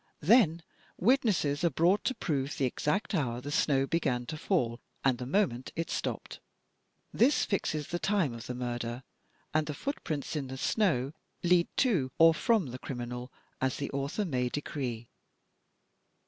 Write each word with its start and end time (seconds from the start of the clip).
Then 0.23 0.63
witnesses 0.97 1.63
are 1.63 1.69
brought 1.69 2.03
to 2.05 2.15
prove 2.15 2.57
the 2.57 2.65
exact 2.65 3.13
hour 3.13 3.39
the 3.39 3.51
snow 3.51 3.85
began 3.85 4.25
to 4.25 4.35
fall, 4.35 4.79
and 5.05 5.19
the 5.19 5.27
moment 5.27 5.71
it 5.75 5.91
stopped. 5.91 6.39
This 7.13 7.45
fixes 7.45 7.89
the 7.89 7.99
time 7.99 8.33
of 8.33 8.47
the 8.47 8.55
murder, 8.55 9.03
and 9.53 9.67
the 9.67 9.75
foot 9.75 10.03
prints 10.03 10.35
in 10.35 10.47
the 10.47 10.57
snow 10.57 11.11
lead 11.43 11.67
to 11.77 12.11
or 12.17 12.33
from 12.33 12.71
the 12.71 12.79
criminal 12.79 13.31
as 13.61 13.77
the 13.77 13.91
author 13.91 14.25
may 14.25 14.49
decree. 14.49 15.07